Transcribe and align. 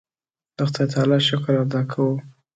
د 0.55 0.57
خدای 0.69 0.87
تعالی 0.93 1.17
شکر 1.29 1.53
ادا 1.63 1.81
کوو. 1.91 2.13